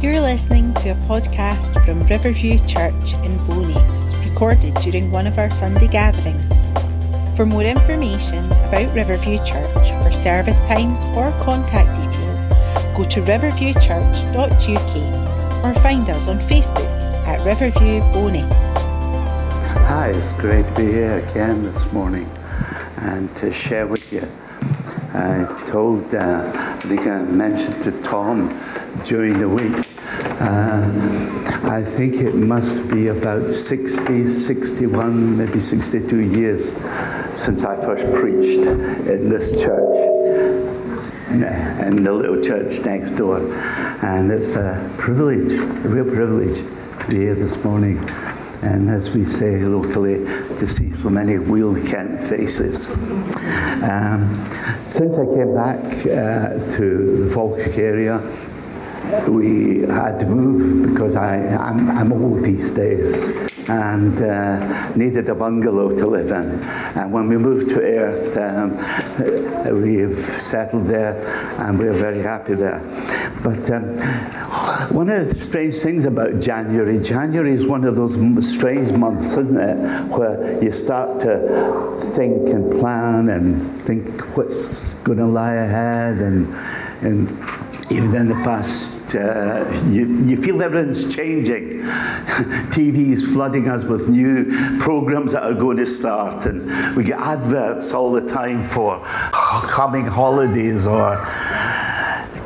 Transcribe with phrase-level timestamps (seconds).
[0.00, 5.50] You're listening to a podcast from Riverview Church in Bo'ness, recorded during one of our
[5.50, 6.68] Sunday gatherings.
[7.36, 12.46] For more information about Riverview Church, for service times or contact details,
[12.96, 16.86] go to riverviewchurch.uk or find us on Facebook
[17.26, 18.76] at Riverview Bo'ness.
[19.88, 22.30] Hi, it's great to be here again this morning
[22.98, 24.28] and to share with you.
[25.12, 28.54] I told, uh, I think I mentioned to Tom
[29.04, 29.87] during the week,
[30.48, 36.72] uh, I think it must be about 60, 61, maybe 62 years
[37.38, 39.94] since I first preached in this church
[41.28, 43.38] and the little church next door.
[44.02, 46.64] And it's a privilege, a real privilege
[47.00, 47.98] to be here this morning.
[48.62, 50.24] And as we say locally,
[50.58, 52.90] to see so many wheel Kent faces.
[53.82, 54.34] Um,
[54.86, 58.18] since I came back uh, to the Falkirk area,
[59.28, 63.28] we had to move because I, I'm, I'm old these days
[63.68, 66.60] and uh, needed a bungalow to live in.
[66.98, 71.16] And when we moved to Airth, um, we've settled there
[71.60, 72.80] and we're very happy there.
[73.42, 73.98] But um,
[74.94, 78.14] one of the strange things about January, January is one of those
[78.50, 79.76] strange months, isn't it,
[80.16, 86.46] where you start to think and plan and think what's going to lie ahead and,
[87.02, 87.28] and
[87.90, 91.80] even in the past, uh, you, you feel everything's changing.
[92.70, 94.44] TV is flooding us with new
[94.78, 99.00] programs that are going to start, and we get adverts all the time for
[99.68, 101.16] coming holidays or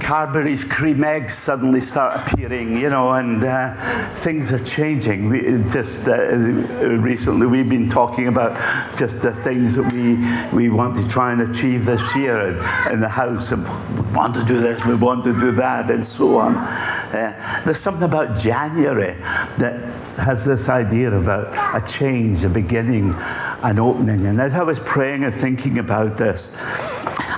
[0.02, 5.28] Cadbury's cream eggs suddenly start appearing, you know, and uh, things are changing.
[5.28, 8.52] We just uh, recently we've been talking about
[8.96, 10.16] just the things that we
[10.54, 13.62] we want to try and achieve this year in, in the house, and
[13.94, 16.56] we want to do this, we want to do that, and so on.
[16.56, 19.14] Uh, there's something about January
[19.58, 19.80] that
[20.18, 21.46] has this idea about
[21.80, 23.14] a change, a beginning,
[23.62, 24.26] an opening.
[24.26, 26.54] And as I was praying and thinking about this,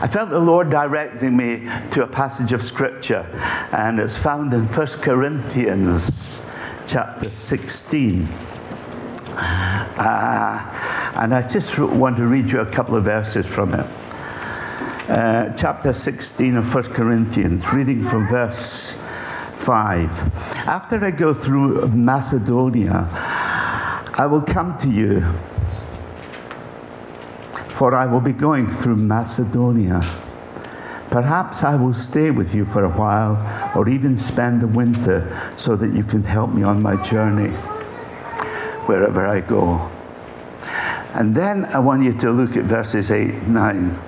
[0.05, 3.27] I felt the Lord directing me to a passage of scripture,
[3.73, 6.43] and it's found in 1 Corinthians
[6.87, 8.29] chapter 16.
[9.35, 13.87] Uh, and I just want to read you a couple of verses from it.
[15.09, 18.99] Uh, chapter 16 of 1 Corinthians, reading from verse
[19.55, 20.11] 5.
[20.69, 25.25] After I go through Macedonia, I will come to you
[27.75, 29.99] for I will be going through Macedonia.
[31.11, 33.35] Perhaps I will stay with you for a while
[33.77, 37.51] or even spend the winter so that you can help me on my journey
[38.87, 39.91] wherever I go.
[41.15, 43.99] And then I want you to look at verses 8 9.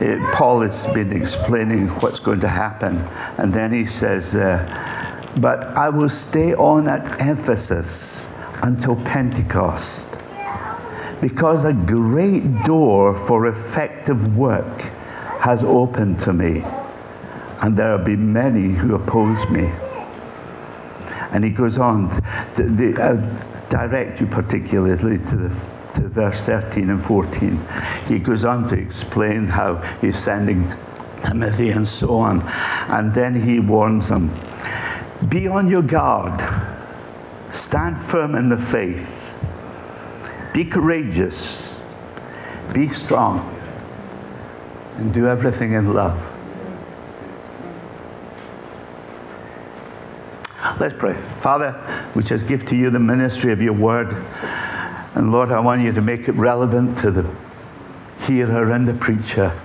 [0.00, 2.96] It, Paul has been explaining what's going to happen.
[3.36, 4.64] And then he says, uh,
[5.36, 8.28] But I will stay on at Ephesus
[8.62, 10.09] until Pentecost
[11.20, 14.80] because a great door for effective work
[15.40, 16.62] has opened to me,
[17.62, 19.70] and there have been many who oppose me.
[21.32, 22.10] And he goes on
[22.54, 27.60] to uh, direct you particularly to the to verse 13 and 14.
[28.06, 30.72] He goes on to explain how he's sending
[31.24, 32.42] Timothy and so on.
[32.88, 34.32] And then he warns them
[35.28, 36.40] Be on your guard,
[37.52, 39.19] stand firm in the faith
[40.52, 41.70] be courageous.
[42.72, 43.56] Be strong.
[44.96, 46.18] And do everything in love.
[50.78, 51.14] Let's pray.
[51.14, 51.78] Father,
[52.14, 54.14] we just give to you the ministry of your word.
[55.14, 57.30] And Lord, I want you to make it relevant to the
[58.26, 59.58] hearer and the preacher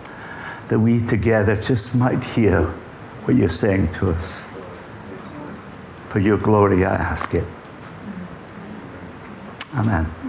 [0.67, 2.63] that we together just might hear
[3.25, 4.43] what you're saying to us.
[6.09, 7.45] For your glory, I ask it.
[9.75, 10.24] Amen.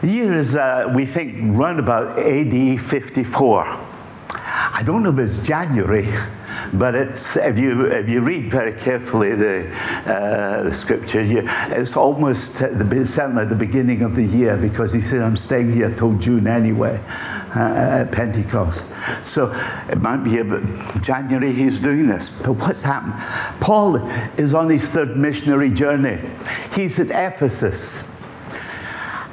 [0.00, 3.64] The year is, uh, we think, run about AD 54.
[4.32, 6.08] I don't know if it's January,
[6.72, 9.70] but it's, if, you, if you read very carefully the,
[10.06, 15.02] uh, the scripture, you, it's almost the, certainly the beginning of the year because he
[15.02, 16.98] said, I'm staying here till June anyway.
[17.50, 18.84] Uh, at Pentecost.
[19.24, 19.50] So
[19.88, 20.40] it might be
[21.00, 22.28] January he's doing this.
[22.28, 23.14] But what's happened?
[23.60, 23.96] Paul
[24.38, 26.20] is on his third missionary journey.
[26.76, 28.04] He's at Ephesus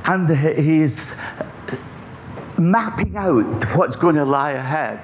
[0.08, 1.20] and he he's
[2.58, 5.00] mapping out what's going to lie ahead.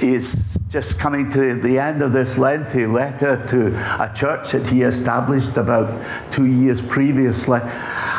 [0.00, 0.36] He's
[0.68, 3.68] just coming to the end of this lengthy letter to
[4.02, 7.60] a church that he established about two years previously.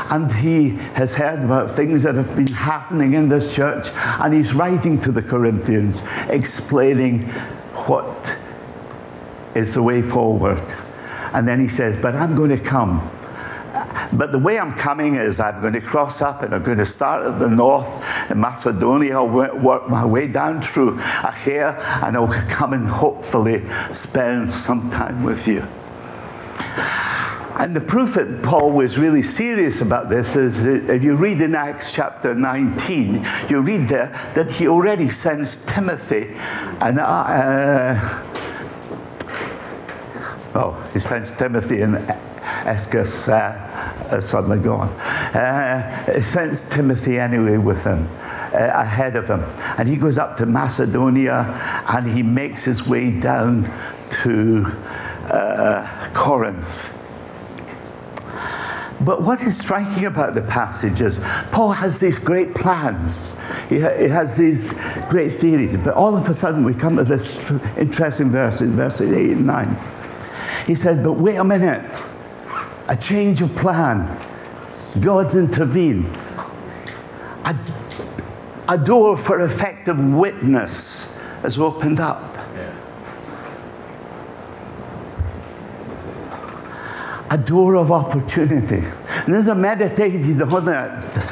[0.10, 3.90] And he has heard about things that have been happening in this church.
[3.94, 7.28] And he's writing to the Corinthians, explaining
[7.88, 8.34] what
[9.54, 10.64] is the way forward.
[11.34, 13.12] And then he says, But I'm going to come.
[14.13, 16.86] But the way I'm coming is I'm going to cross up and I'm going to
[16.86, 19.24] start at the north in Macedonia.
[19.24, 25.48] Work my way down through Achaia and I'll come and hopefully spend some time with
[25.48, 25.68] you.
[27.57, 31.56] And the proof that Paul was really serious about this is if you read in
[31.56, 36.36] Acts chapter 19, you read there that he already sends Timothy
[36.81, 38.24] and uh,
[40.54, 41.95] oh, he sends Timothy and
[42.68, 43.77] Escus uh,
[44.21, 44.89] suddenly gone.
[44.89, 48.07] Uh, he sends Timothy anyway with him.
[48.54, 49.44] Uh, ahead of him.
[49.77, 51.54] And he goes up to Macedonia
[51.88, 53.69] and he makes his way down
[54.24, 54.65] to
[55.30, 56.94] uh, Corinth.
[59.01, 61.19] But what is striking about the passage is
[61.51, 63.36] Paul has these great plans.
[63.69, 64.74] He, ha- he, has these
[65.09, 65.75] great theories.
[65.83, 67.36] But all of a sudden, we come to this
[67.77, 69.77] interesting verse in verses 8 and 9.
[70.65, 71.83] He said, But wait a minute,
[72.88, 74.18] a change of plan.
[75.00, 76.06] God's intervened.
[77.45, 77.56] A,
[78.68, 81.12] a door for effective witness
[81.42, 82.38] has opened up.
[87.30, 88.84] a door of opportunity.
[89.25, 91.28] And as I meditated on it,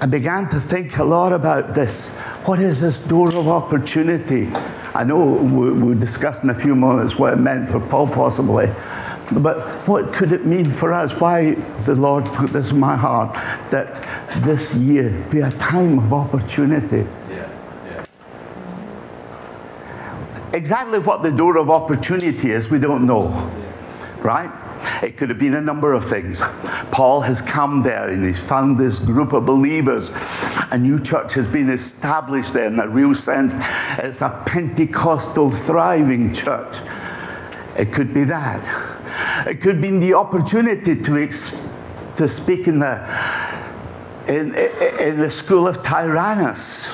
[0.00, 2.10] I began to think a lot about this.
[2.46, 4.48] What is this door of opportunity?
[4.94, 8.66] I know we'll discuss in a few moments what it meant for Paul, possibly.
[9.30, 11.18] But what could it mean for us?
[11.20, 11.54] Why
[11.84, 13.32] the Lord put this in my heart
[13.70, 14.02] that
[14.42, 17.06] this year be a time of opportunity?
[17.30, 17.48] Yeah,
[17.86, 18.04] yeah.
[20.52, 23.28] Exactly what the door of opportunity is, we don't know.
[24.22, 24.50] Right?
[25.02, 26.40] It could have been a number of things.
[26.90, 30.10] Paul has come there and he's found this group of believers.
[30.70, 33.52] A new church has been established there in a real sense.
[33.98, 36.78] It's a Pentecostal, thriving church.
[37.76, 38.91] It could be that.
[39.46, 41.28] It could be the opportunity to,
[42.16, 43.00] to speak in the,
[44.28, 46.88] in, in the school of Tyrannus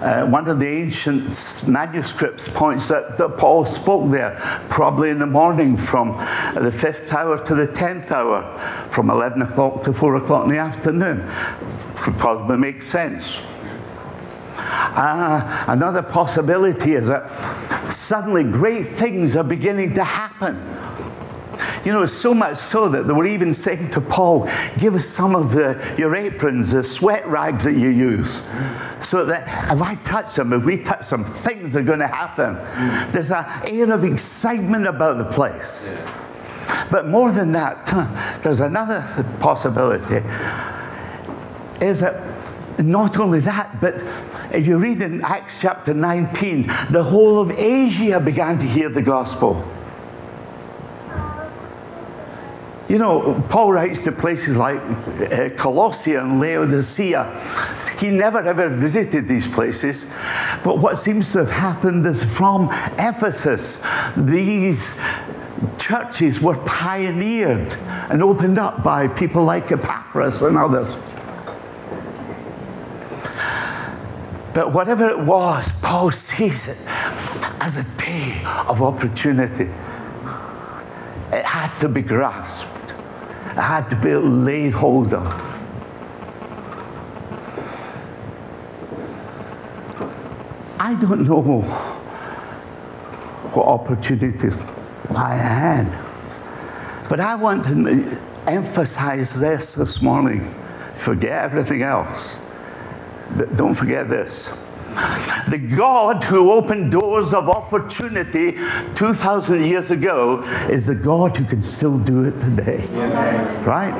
[0.00, 4.36] uh, one of the ancient manuscripts points that, that Paul spoke there,
[4.68, 6.16] probably in the morning from
[6.54, 8.56] the fifth hour to the tenth hour,
[8.90, 11.28] from 11 o'clock to 4 o'clock in the afternoon.
[11.96, 13.38] Could probably make sense.
[14.56, 17.28] Uh, another possibility is that
[17.90, 20.56] suddenly great things are beginning to happen
[21.84, 25.34] you know, so much so that they were even saying to Paul, give us some
[25.34, 28.42] of the, your aprons, the sweat rags that you use.
[29.02, 32.54] So that if I touch them, if we touch them, things are going to happen.
[33.12, 35.94] There's an air of excitement about the place.
[36.90, 39.04] But more than that, there's another
[39.40, 40.26] possibility.
[41.80, 42.22] Is that
[42.78, 44.02] not only that, but
[44.52, 49.02] if you read in Acts chapter 19, the whole of Asia began to hear the
[49.02, 49.64] gospel.
[52.88, 57.38] You know, Paul writes to places like uh, Colossae and Laodicea.
[57.98, 60.10] He never ever visited these places.
[60.64, 63.84] But what seems to have happened is from Ephesus,
[64.16, 64.98] these
[65.78, 67.74] churches were pioneered
[68.08, 70.88] and opened up by people like Epaphras and others.
[74.54, 76.78] But whatever it was, Paul sees it
[77.60, 79.70] as a day of opportunity.
[81.30, 82.77] It had to be grasped
[83.62, 85.26] had to be laid hold of.
[90.78, 91.42] I don't know
[93.52, 94.56] what opportunities
[95.14, 95.86] I had,
[97.08, 100.54] but I want to emphasize this this morning.
[100.94, 102.38] Forget everything else.
[103.36, 104.48] But don't forget this.
[105.48, 108.58] The God who opened doors of opportunity
[108.94, 112.84] 2,000 years ago is the God who can still do it today.
[113.64, 113.94] Right?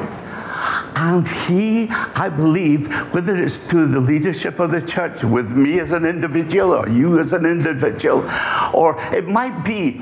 [1.01, 1.87] And he,
[2.17, 6.75] I believe, whether it's to the leadership of the church, with me as an individual,
[6.75, 8.29] or you as an individual,
[8.75, 10.01] or it might be,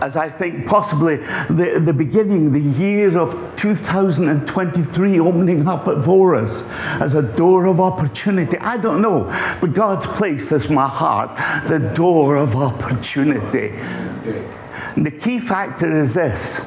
[0.00, 6.62] as I think, possibly the, the beginning, the year of 2023 opening up before us
[7.02, 8.56] as a door of opportunity.
[8.58, 9.24] I don't know,
[9.60, 13.70] but God's placed in my heart the door of opportunity.
[14.94, 16.60] And the key factor is this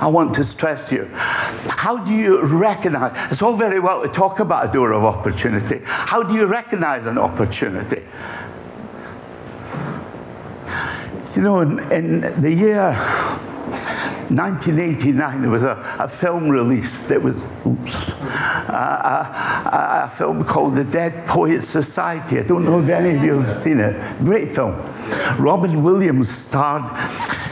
[0.00, 1.08] I want to stress here.
[1.14, 3.16] How do you recognize?
[3.32, 5.80] It's all very well to talk about a door of opportunity.
[5.84, 8.02] How do you recognize an opportunity?
[11.34, 12.92] You know, in, in the year
[14.30, 17.34] 1989, there was a, a film release that was
[17.66, 18.72] oops, a,
[19.72, 22.38] a, a, film called The Dead Poets Society.
[22.38, 24.18] I don't know if any of you have seen it.
[24.18, 24.72] Great film.
[25.38, 26.84] Robin Williams starred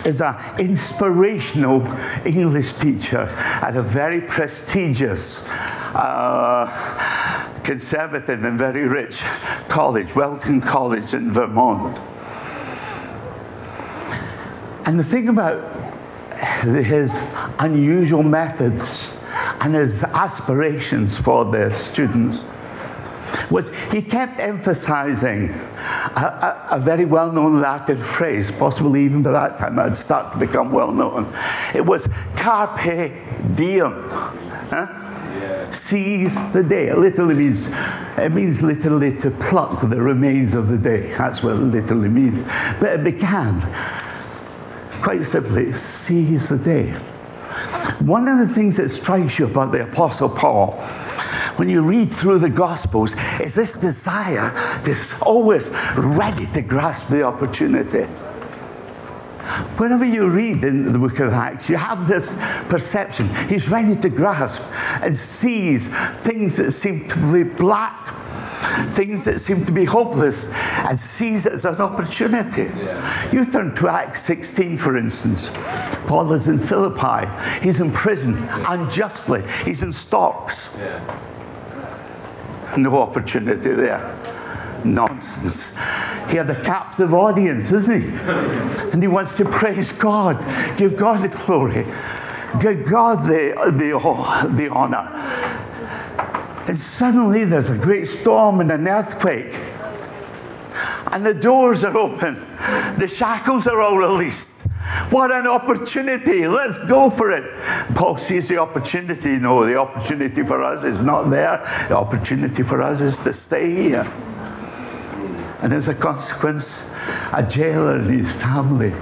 [0.06, 1.84] as an inspirational
[2.24, 3.22] English teacher
[3.60, 5.44] at a very prestigious,
[5.94, 6.70] uh,
[7.64, 9.20] conservative, and very rich
[9.68, 11.98] college, Welton College in Vermont.
[14.86, 15.74] And the thing about
[16.62, 17.16] his
[17.58, 19.12] unusual methods
[19.60, 22.44] and his aspirations for the students
[23.50, 29.32] was he kept emphasizing a, a, a very well known Latin phrase, possibly even by
[29.32, 31.32] that time I'd start to become well known.
[31.74, 33.12] It was carpe
[33.56, 33.92] diem.
[34.70, 35.72] Huh?
[35.72, 36.88] Seize the day.
[36.88, 37.68] It literally means
[38.16, 41.12] it means literally to pluck the remains of the day.
[41.16, 42.46] That's what it literally means.
[42.80, 43.60] But it began
[45.02, 46.90] quite simply, seize the day.
[48.00, 50.82] One of the things that strikes you about the Apostle Paul
[51.56, 54.50] when you read through the Gospels is this desire,
[54.82, 58.04] this always ready to grasp the opportunity.
[59.78, 62.36] Whenever you read in the book of Acts, you have this
[62.68, 63.32] perception.
[63.48, 64.60] He's ready to grasp
[65.02, 65.86] and seize
[66.22, 68.14] things that seem to be black
[68.94, 72.64] things that seem to be hopeless and sees it as an opportunity.
[72.64, 73.32] Yeah.
[73.32, 75.50] You turn to Acts 16, for instance.
[76.06, 77.26] Paul is in Philippi.
[77.62, 78.72] He's in prison yeah.
[78.72, 79.44] unjustly.
[79.64, 80.70] He's in stocks.
[80.78, 81.20] Yeah.
[82.86, 84.14] No opportunity there.
[84.84, 85.70] Nonsense.
[86.28, 88.08] He had a captive audience, isn't he?
[88.92, 90.38] And he wants to praise God,
[90.76, 91.86] give God the glory,
[92.60, 95.08] give God the, the, the honor.
[96.68, 99.54] And suddenly there's a great storm and an earthquake.
[101.12, 102.34] And the doors are open.
[102.98, 104.55] The shackles are all released.
[105.10, 106.46] What an opportunity.
[106.46, 107.44] Let's go for it.
[107.94, 109.38] Paul sees the opportunity.
[109.38, 111.58] No, the opportunity for us is not there.
[111.88, 114.10] The opportunity for us is to stay here.
[115.62, 116.84] And as a consequence,
[117.32, 118.92] a jailer and his family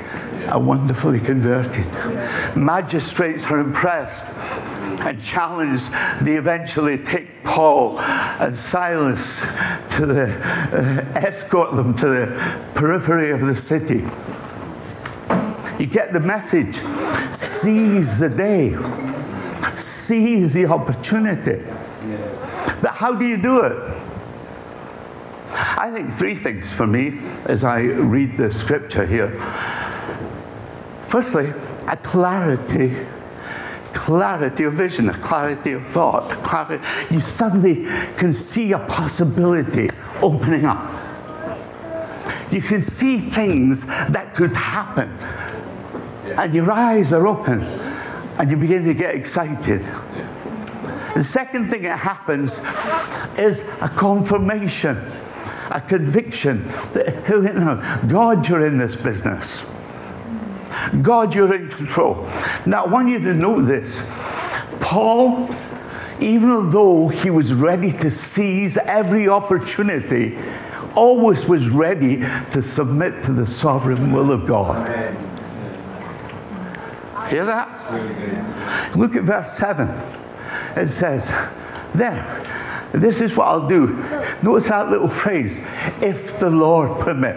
[0.47, 1.87] are wonderfully converted.
[2.57, 4.25] Magistrates are impressed
[5.01, 5.91] and challenged.
[6.23, 9.41] they eventually take Paul and Silas
[9.97, 14.05] to the, uh, escort them to the periphery of the city.
[15.79, 16.77] You get the message.
[17.35, 18.77] Seize the day.
[19.77, 21.63] Seize the opportunity.
[22.81, 23.97] But how do you do it?
[25.57, 29.31] I think three things for me as I read the scripture here.
[31.03, 31.53] Firstly,
[31.87, 33.07] a clarity
[34.05, 36.29] clarity of vision, a clarity of thought.
[36.43, 36.85] Clarity.
[37.11, 37.87] You suddenly
[38.19, 39.89] can see a possibility
[40.21, 40.93] opening up.
[42.53, 45.17] You can see things that could happen.
[46.37, 49.83] And your eyes are open and you begin to get excited.
[51.15, 52.61] The second thing that happens
[53.39, 54.97] is a confirmation,
[55.71, 59.65] a conviction that, you know, God, you're in this business.
[61.03, 62.29] God, you're in control.
[62.67, 64.03] Now, I want you to know this.
[64.81, 65.49] Paul,
[66.21, 70.37] even though he was ready to seize every opportunity,
[70.97, 72.19] always was ready
[72.53, 74.89] to submit to the sovereign will of God.
[77.35, 78.97] Hear that?
[78.97, 79.89] Look at verse 7.
[80.77, 81.27] It says,
[81.93, 82.23] There,
[82.93, 83.89] this is what I'll do.
[84.41, 85.59] Notice that little phrase,
[86.01, 87.35] if the Lord permit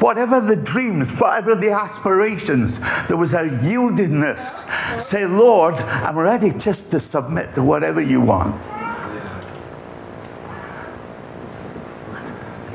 [0.00, 4.98] whatever the dreams, whatever the aspirations, there was a yieldedness.
[4.98, 8.58] Say, Lord, I'm ready just to submit to whatever you want.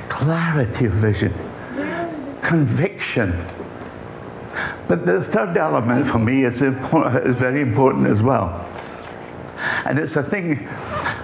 [0.09, 1.33] Clarity of vision,
[2.43, 3.33] conviction.
[4.93, 8.63] But the third element for me is, important, is very important as well.
[9.85, 10.67] And it's a thing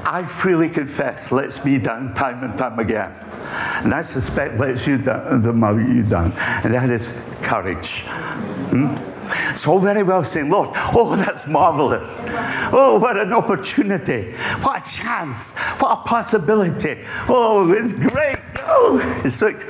[0.04, 3.14] I freely confess lets me down time and time again.
[3.84, 6.32] And I suspect lets you down, the more you down.
[6.64, 7.08] And that is
[7.44, 8.06] courage.
[8.72, 8.88] Hmm?
[9.54, 12.18] It's all very well saying, Lord, oh, that's marvelous.
[12.74, 14.32] Oh, what an opportunity.
[14.64, 15.56] What a chance.
[15.78, 17.06] What a possibility.
[17.28, 18.40] Oh, it's great.
[18.62, 19.64] Oh, it's like,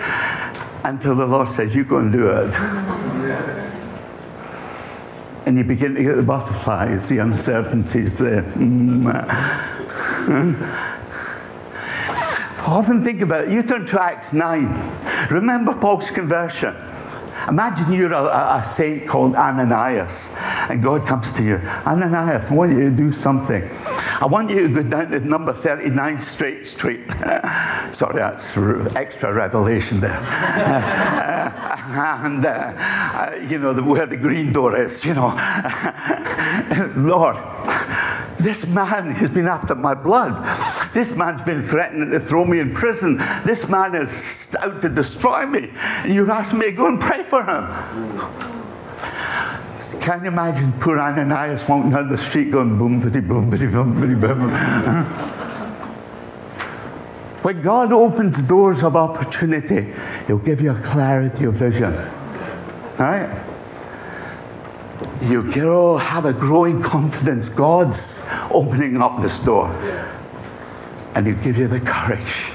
[0.85, 2.53] until the Lord says, you go and do it.
[5.49, 8.43] And you begin to get the butterflies, the uncertainties, the.
[8.53, 9.09] Mm,
[12.67, 13.51] often think about it.
[13.53, 15.27] You turn to Acts 9.
[15.31, 16.75] Remember Paul's conversion.
[17.47, 20.29] Imagine you're a, a, saint called Ananias,
[20.69, 21.55] and God comes to you.
[21.83, 23.63] Ananias, I want you to do something.
[24.21, 27.09] I want you to go down to number 39 Straight Street.
[27.91, 28.57] Sorry, that's
[28.93, 30.19] extra revelation there.
[31.89, 35.05] and uh, uh, you know where the green door is.
[35.05, 35.27] You know,
[36.97, 37.37] Lord,
[38.39, 40.43] this man has been after my blood.
[40.93, 43.21] This man's been threatening to throw me in prison.
[43.45, 45.71] This man is out to destroy me.
[46.03, 47.63] And you've asked me to go and pray for him.
[50.09, 54.01] Can you imagine poor Ananias walking down the street going boom, bitty, boom, bitty, boom,
[54.01, 54.49] bitty, boom?
[57.43, 59.93] when God opens doors of opportunity,
[60.25, 61.93] He'll give you a clarity of vision.
[62.97, 63.39] Right?
[65.21, 67.47] You grow, oh, have a growing confidence.
[67.47, 69.67] God's opening up this door.
[71.13, 72.47] And He'll give you the courage.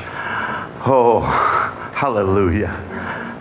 [0.84, 1.20] Oh,
[1.94, 2.66] hallelujah.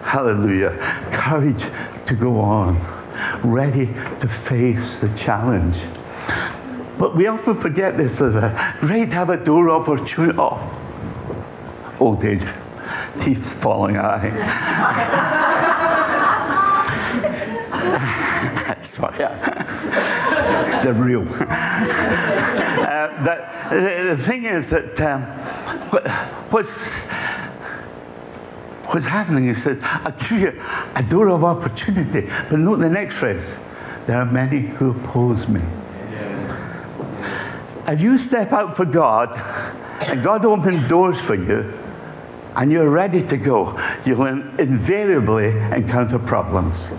[0.06, 0.78] Hallelujah.
[1.12, 1.66] Courage
[2.06, 2.93] to go on
[3.44, 3.88] ready
[4.20, 5.78] to face the challenge.
[6.98, 8.18] But we often forget this.
[8.18, 10.38] Great to have a door opportunity.
[10.40, 10.60] Oh,
[12.00, 12.46] old age,
[13.20, 14.22] teeth falling out.
[18.86, 21.22] Sorry, they're real.
[21.30, 25.22] uh, but the, the, thing is that um,
[26.52, 27.06] what's
[28.86, 30.62] what's happening is that I'll give you
[30.96, 32.30] a door of opportunity.
[32.50, 33.58] But note the next phrase
[34.06, 35.62] there are many who oppose me.
[37.88, 39.36] If you step out for God
[40.08, 41.74] and God opens doors for you
[42.56, 46.90] and you're ready to go, you'll invariably encounter problems.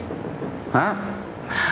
[0.72, 1.12] Huh?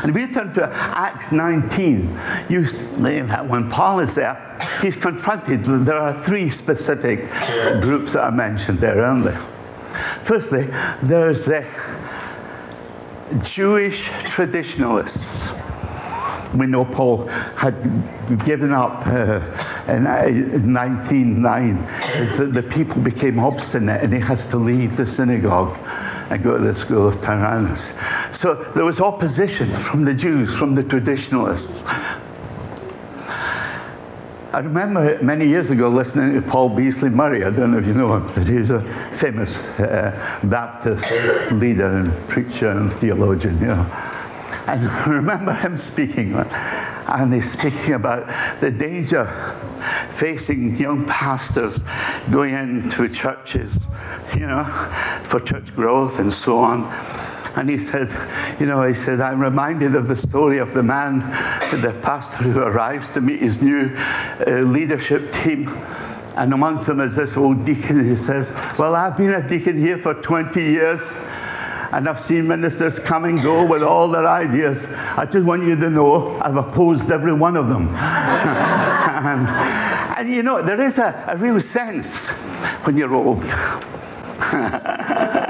[0.03, 5.65] And we turn to Acts 19, you, when Paul is there, he's confronted.
[5.65, 7.29] There are three specific
[7.83, 9.43] groups that are mentioned there, aren't there?
[10.23, 10.69] Firstly,
[11.03, 11.67] there's the
[13.43, 15.53] Jewish traditionalists.
[16.55, 17.27] We know Paul
[17.57, 17.75] had
[18.45, 19.41] given up uh,
[19.89, 22.37] in 1909.
[22.37, 25.79] The, the people became obstinate and he has to leave the synagogue
[26.31, 27.93] and go to the school of Tyrannus.
[28.33, 31.83] So there was opposition from the Jews, from the traditionalists.
[34.53, 37.43] I remember many years ago listening to Paul Beasley Murray.
[37.43, 38.83] I don't know if you know him, but he's a
[39.15, 41.11] famous uh, Baptist
[41.53, 43.87] leader and preacher and theologian, you know.
[44.67, 48.29] And I remember him speaking, and he's speaking about
[48.61, 49.25] the danger
[50.11, 51.81] facing young pastors
[52.31, 53.79] going into churches,
[54.35, 54.65] you know,
[55.25, 58.09] for church growth and so on and he said,
[58.59, 61.21] you know, he said, I'm reminded of the story of the man,
[61.83, 63.95] the pastor who arrives to meet his new
[64.47, 65.69] uh, leadership team.
[66.35, 69.99] And amongst them is this old deacon He says, Well, I've been a deacon here
[69.99, 71.15] for 20 years
[71.93, 74.87] and I've seen ministers come and go with all their ideas.
[74.91, 77.89] I just want you to know I've opposed every one of them.
[77.95, 79.47] and,
[80.19, 82.31] and, you know, there is a, a real sense
[82.87, 83.45] when you're old.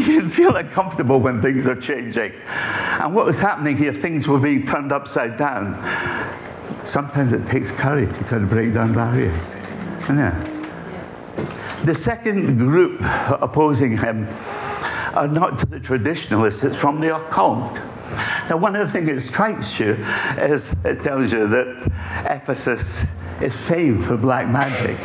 [0.06, 2.32] you can feel uncomfortable when things are changing.
[2.46, 5.76] And what was happening here, things were being turned upside down.
[6.86, 9.54] Sometimes it takes courage to kind of break down barriers.
[10.08, 10.46] Yeah.
[11.84, 13.00] The second group
[13.42, 14.26] opposing him
[15.14, 17.74] are not to the traditionalists, it's from the occult.
[18.48, 20.04] Now, one of the things that strikes you
[20.38, 21.92] is it tells you that
[22.24, 23.04] Ephesus
[23.40, 24.98] is famed for black magic.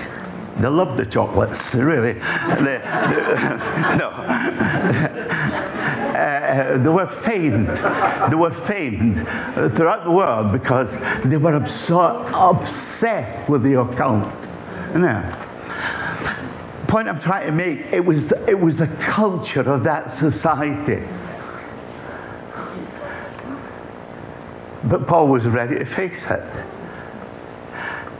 [0.60, 2.13] They love the chocolates, really.
[2.13, 2.80] they, they,
[3.98, 4.10] no.
[6.15, 7.68] Uh, they were famed.
[7.68, 9.28] They were famed
[9.76, 14.34] throughout the world because they were absor- obsessed with the occult.
[14.96, 15.41] Yeah.
[16.88, 21.04] Point I'm trying to make, it was, it was a culture of that society.
[24.86, 26.44] But Paul was ready to face it.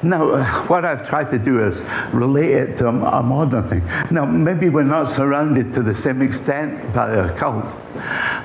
[0.06, 3.84] Now, uh, what I've tried to do is relate it to a, a modern thing.
[4.12, 7.66] Now, maybe we're not surrounded to the same extent by the occult,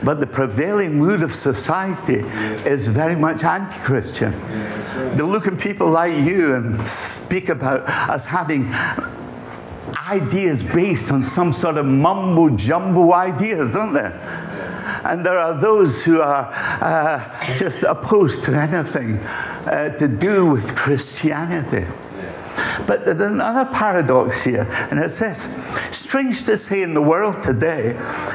[0.02, 2.20] but the prevailing mood of society
[2.66, 4.32] is very much anti Christian.
[4.32, 5.16] Yeah, right.
[5.18, 8.72] They look at people like you and speak about us having
[10.08, 14.10] ideas based on some sort of mumbo jumbo ideas, don't they?
[15.04, 16.50] And there are those who are
[16.80, 21.86] uh, just opposed to anything uh, to do with Christianity.
[22.86, 25.46] But there's another paradox here, and it says,
[25.92, 27.92] strange to say in the world today,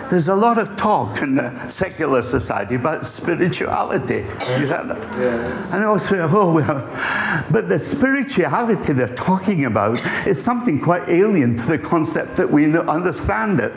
[0.10, 4.26] there's a lot of talk in the secular society about spirituality.
[4.60, 4.98] You heard?
[5.20, 5.76] Yeah.
[5.76, 11.66] And also, oh, well, but the spirituality they're talking about is something quite alien to
[11.66, 13.74] the concept that we understand it.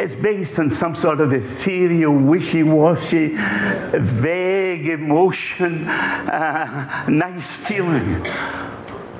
[0.00, 8.22] It's based on some sort of ethereal, wishy washy, vague emotion, uh, nice feeling.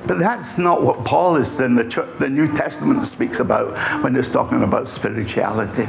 [0.07, 4.29] But that's not what Paul is in the, the New Testament speaks about when he's
[4.29, 5.87] talking about spirituality.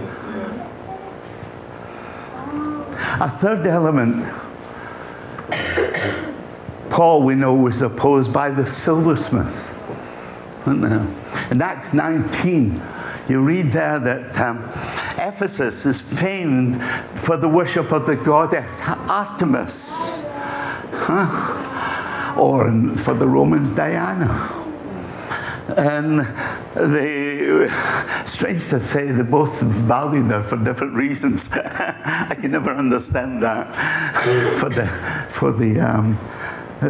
[3.19, 4.31] A third element
[6.93, 9.71] Paul, we know, was opposed by the silversmith.
[10.67, 12.83] In Acts 19,
[13.29, 14.59] you read there that um,
[15.19, 16.83] Ephesus is famed
[17.21, 19.91] for the worship of the goddess Artemis,
[20.93, 22.35] huh?
[22.37, 24.59] or for the Romans, Diana.
[25.77, 26.21] And
[26.75, 27.69] they,
[28.27, 31.49] strange to say, they both valued her for different reasons.
[31.53, 34.57] I can never understand that.
[34.59, 34.87] for the,
[35.31, 36.19] for the um,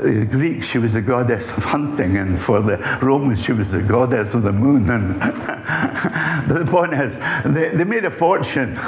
[0.00, 3.82] the Greeks, she was a goddess of hunting, and for the Romans, she was a
[3.82, 4.88] goddess of the moon.
[4.88, 5.20] And
[6.48, 8.78] the point is, they, they made a fortune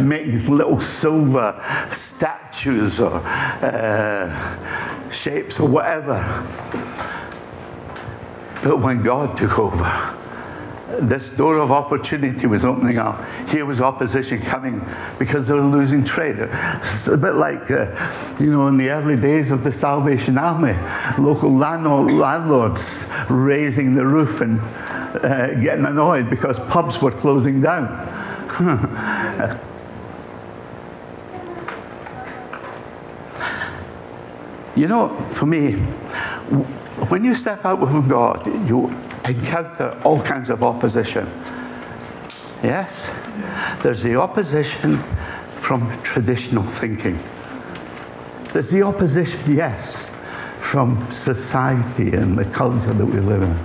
[0.00, 6.18] making little silver statues or uh, shapes or whatever.
[8.62, 10.19] But when God took over,
[10.98, 13.24] this door of opportunity was opening up.
[13.48, 14.84] Here was opposition coming
[15.18, 16.36] because they were losing trade.
[16.38, 17.86] It's a bit like, uh,
[18.38, 20.76] you know, in the early days of the Salvation Army,
[21.18, 27.88] local landlords raising the roof and uh, getting annoyed because pubs were closing down.
[34.76, 35.72] you know, for me,
[37.08, 38.94] when you step out with God, you
[39.30, 41.26] encounter all kinds of opposition.
[42.62, 43.10] Yes?
[43.82, 44.98] There's the opposition
[45.56, 47.18] from traditional thinking.
[48.52, 50.10] There's the opposition, yes,
[50.60, 53.58] from society and the culture that we live in.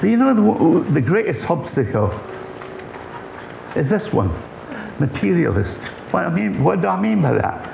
[0.00, 2.12] But you know, the, the greatest obstacle
[3.76, 4.30] is this one
[4.98, 5.80] materialist.
[6.10, 7.73] What, I mean, what do I mean by that?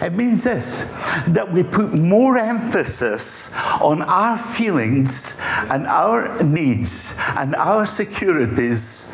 [0.00, 0.80] It means this
[1.28, 5.36] that we put more emphasis on our feelings
[5.68, 9.12] and our needs and our securities,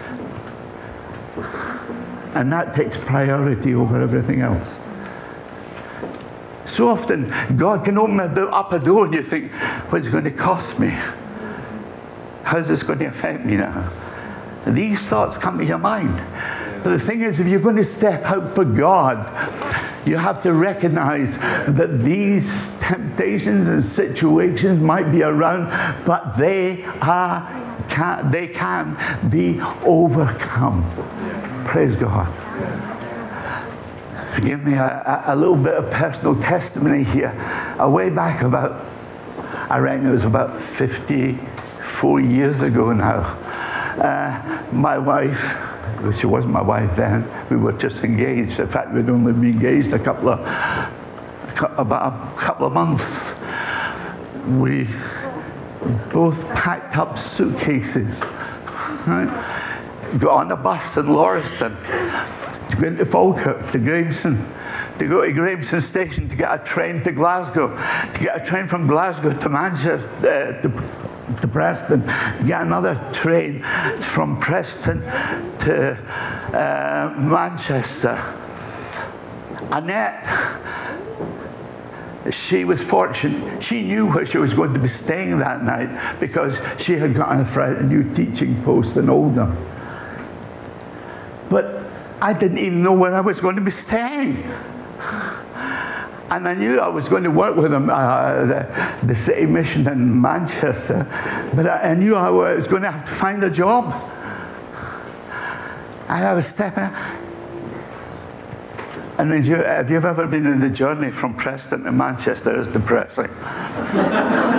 [2.34, 4.78] and that takes priority over everything else.
[6.66, 9.52] So often, God can open up a door and you think,
[9.90, 10.94] what's it going to cost me?
[12.42, 13.90] How's this going to affect me now?
[14.66, 16.22] These thoughts come to your mind.
[16.84, 19.26] But the thing is, if you're going to step out for God,
[20.06, 25.70] you have to recognize that these temptations and situations might be around,
[26.06, 28.96] but they are can, they can
[29.30, 30.84] be overcome.
[31.66, 32.32] Praise God.
[34.34, 37.32] Forgive me a, a, little bit of personal testimony here.
[37.78, 38.84] A way back about,
[39.70, 43.20] I reckon it was about 54 years ago now.
[43.96, 45.65] Uh, my wife
[46.18, 47.28] she wasn't my wife then.
[47.50, 48.60] We were just engaged.
[48.60, 50.40] In fact, we'd only been engaged a couple of,
[51.78, 53.34] about a couple of months.
[54.46, 54.88] We
[56.12, 58.22] both packed up suitcases,
[59.06, 59.64] right?
[60.18, 61.76] got on a bus in Laurieston
[62.70, 64.36] to go into Falkirk, to Grahamston,
[64.98, 67.76] to go to Grahamston Station to get a train to Glasgow,
[68.12, 70.68] to get a train from Glasgow to Manchester, uh, to
[71.40, 72.02] to Preston,
[72.46, 73.62] get another train
[73.98, 75.00] from Preston
[75.60, 75.98] to
[76.52, 78.16] uh, Manchester.
[79.70, 80.24] Annette,
[82.30, 83.62] she was fortunate.
[83.62, 87.40] She knew where she was going to be staying that night because she had gotten
[87.40, 89.56] a new teaching post in Oldham.
[91.48, 91.82] But
[92.20, 94.42] I didn't even know where I was going to be staying.
[96.30, 99.86] And I knew I was going to work with them, uh, the, the, city mission
[99.86, 101.06] in Manchester,
[101.54, 103.84] but I, I, knew I was going to have to find a job.
[106.08, 106.82] And I was stepping.
[106.82, 107.16] Out.
[109.18, 112.58] And you, have you ever been in the journey from Preston to Manchester?
[112.58, 113.28] It's depressing.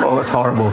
[0.04, 0.72] oh, it's horrible.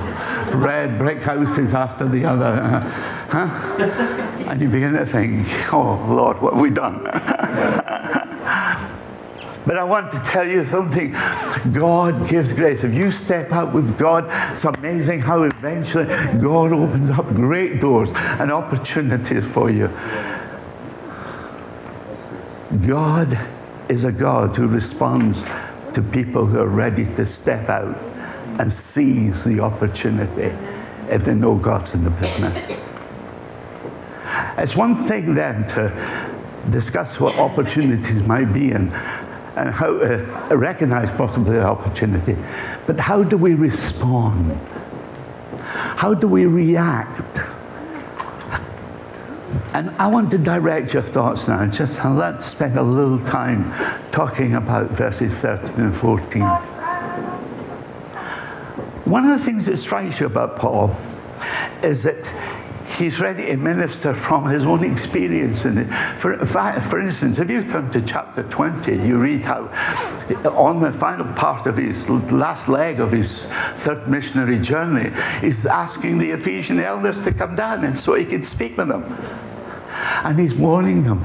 [0.56, 2.46] Red brick houses after the other.
[2.46, 2.90] Uh,
[3.28, 4.48] huh?
[4.48, 7.04] And you begin to think, oh, Lord, what have we done?
[9.66, 11.12] But I want to tell you something.
[11.72, 12.84] God gives grace.
[12.84, 16.04] If you step out with God, it's amazing how eventually
[16.38, 19.88] God opens up great doors and opportunities for you.
[22.86, 23.38] God
[23.88, 25.42] is a God who responds
[25.94, 27.96] to people who are ready to step out
[28.60, 30.54] and seize the opportunity
[31.08, 32.66] if they know God's in the business.
[34.58, 35.92] It's one thing then to
[36.70, 38.92] discuss what opportunities might be and
[39.56, 42.36] and how to uh, recognize possibly the opportunity.
[42.86, 44.58] But how do we respond?
[45.62, 47.38] How do we react?
[49.72, 51.66] And I want to direct your thoughts now.
[51.66, 53.72] Just let's spend a little time
[54.12, 56.42] talking about verses 13 and 14.
[59.04, 60.96] One of the things that strikes you about Paul
[61.82, 62.16] is that
[62.96, 65.64] he's ready to minister from his own experience.
[65.64, 69.64] And for, for instance, if you turn to chapter 20, you read how
[70.50, 76.18] on the final part of his last leg of his third missionary journey, he's asking
[76.18, 79.04] the Ephesian elders to come down and so he can speak with them.
[80.24, 81.22] And he's warning them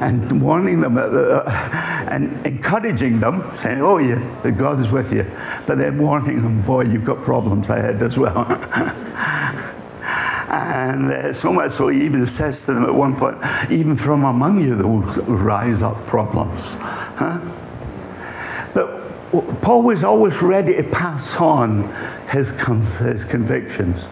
[0.00, 5.24] and warning them uh, uh, and encouraging them, saying, Oh, yeah, God is with you.
[5.66, 8.46] But then warning them, Boy, you've got problems ahead as well.
[10.50, 13.38] and uh, so much so, he even says to them at one point,
[13.70, 16.74] Even from among you, there will rise up problems.
[16.74, 17.40] Huh?
[18.74, 21.92] But Paul was always ready to pass on
[22.30, 22.50] his,
[22.98, 24.04] his convictions.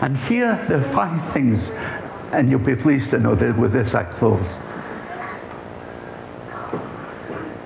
[0.00, 1.70] And here there are five things,
[2.32, 4.56] and you'll be pleased to know that with this I close.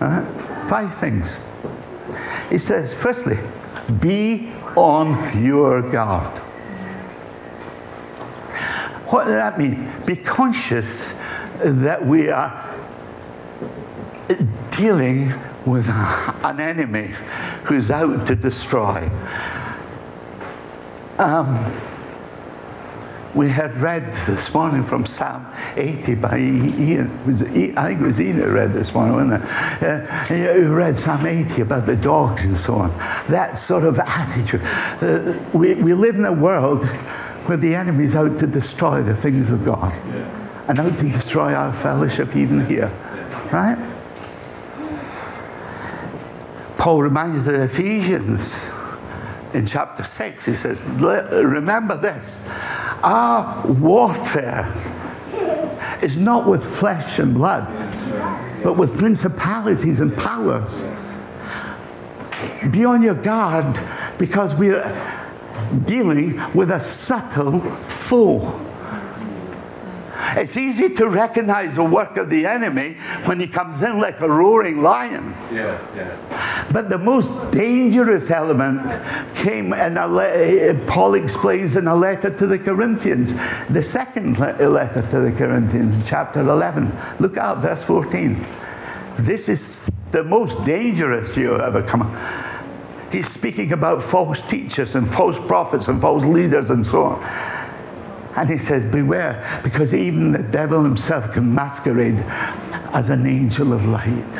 [0.00, 0.24] Right?
[0.68, 1.36] Five things.
[2.50, 3.38] It says, firstly,
[4.00, 6.38] be on your guard.
[9.08, 9.90] What does that mean?
[10.06, 11.18] Be conscious
[11.60, 12.76] that we are
[14.76, 15.32] dealing
[15.66, 17.14] with an enemy
[17.64, 19.10] who's out to destroy.
[21.18, 21.48] Um,
[23.34, 27.10] we had read this morning from Psalm 80 by Ian.
[27.76, 29.44] I think it was Ian that read this morning, wasn't
[29.82, 30.30] it?
[30.30, 32.90] Uh, read Psalm 80 about the dogs and so on.
[33.28, 34.62] That sort of attitude.
[34.62, 36.86] Uh, we, we live in a world
[37.46, 40.64] where the enemy is out to destroy the things of God yeah.
[40.68, 42.90] and out to destroy our fellowship even here.
[43.52, 43.78] Right?
[46.78, 48.54] Paul reminds the Ephesians
[49.54, 52.46] in chapter 6, he says, Remember this
[53.02, 54.72] our warfare
[56.02, 57.66] is not with flesh and blood,
[58.62, 60.82] but with principalities and powers.
[62.70, 63.78] Be on your guard
[64.18, 64.84] because we're
[65.86, 68.67] dealing with a subtle foe.
[70.38, 74.28] It's easy to recognize the work of the enemy when he comes in like a
[74.28, 75.34] roaring lion.
[75.52, 76.68] Yeah, yeah.
[76.72, 78.80] But the most dangerous element
[79.34, 83.34] came in a le- Paul explains in a letter to the Corinthians,
[83.68, 86.92] the second letter to the Corinthians, chapter 11.
[87.18, 88.46] Look out, verse 14.
[89.18, 92.16] This is the most dangerous you'll ever come.
[93.10, 97.57] He's speaking about false teachers and false prophets and false leaders and so on.
[98.38, 102.22] And he says, Beware, because even the devil himself can masquerade
[102.92, 104.32] as an angel of light.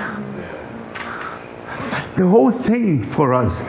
[2.17, 3.63] The whole thing for us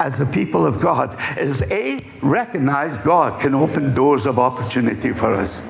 [0.00, 5.34] as a people of God is A, recognize God can open doors of opportunity for
[5.34, 5.62] us.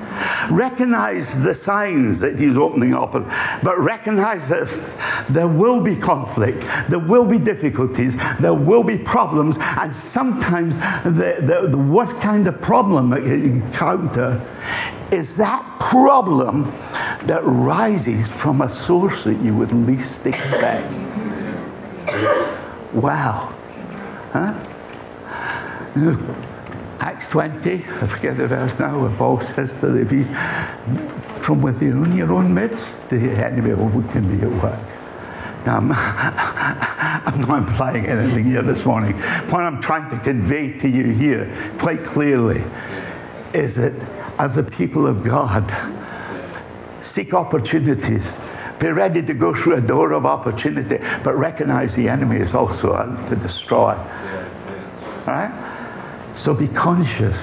[0.49, 4.67] Recognize the signs that He's opening up, but recognize that
[5.29, 11.35] there will be conflict, there will be difficulties, there will be problems, and sometimes the,
[11.41, 14.41] the, the worst kind of problem that you encounter
[15.11, 16.63] is that problem
[17.25, 20.93] that rises from a source that you would least expect.
[22.93, 23.53] Wow.
[24.31, 24.53] Huh?
[26.99, 30.23] Acts 20, I forget the verse now, where Paul says that if you,
[31.41, 33.71] from within your own midst, the enemy
[34.11, 34.79] can be at work.
[35.65, 35.91] Now, I'm,
[37.25, 39.13] I'm not implying anything here this morning.
[39.49, 42.63] What I'm trying to convey to you here quite clearly
[43.53, 43.93] is that
[44.39, 45.69] as a people of God,
[47.01, 48.39] seek opportunities.
[48.81, 52.95] Be ready to go through a door of opportunity, but recognize the enemy is also
[52.95, 53.93] out to destroy.
[55.27, 55.51] Right?
[56.35, 57.37] So be conscious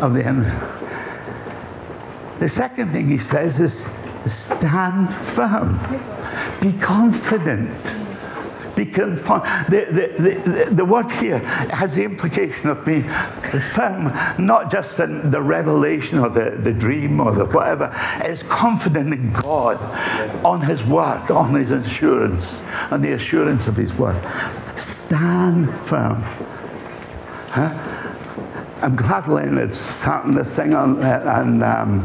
[0.00, 0.52] of the enemy.
[2.40, 3.86] The second thing he says is
[4.26, 5.78] stand firm.
[6.60, 7.70] Be confident.
[8.76, 9.44] Be confident.
[9.68, 9.86] The,
[10.18, 15.40] the, the, the, word here has the implication of being firm, not just in the
[15.40, 17.92] revelation or the, the dream or the whatever.
[18.24, 19.76] It's confident in God,
[20.44, 24.20] on His word, on His assurance, on the assurance of His word.
[24.76, 26.22] Stand firm.
[27.50, 27.94] Huh?
[28.82, 32.04] I'm glad Leonard's starting to sing on, uh, on um,